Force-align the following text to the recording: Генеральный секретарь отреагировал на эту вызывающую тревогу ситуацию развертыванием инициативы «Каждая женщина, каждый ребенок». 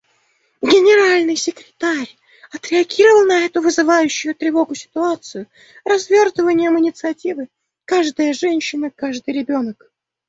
Генеральный 0.63 1.35
секретарь 1.35 2.17
отреагировал 2.49 3.23
на 3.25 3.45
эту 3.45 3.61
вызывающую 3.61 4.33
тревогу 4.33 4.73
ситуацию 4.73 5.45
развертыванием 5.85 6.79
инициативы 6.79 7.49
«Каждая 7.85 8.33
женщина, 8.33 8.89
каждый 8.89 9.35
ребенок». 9.35 9.91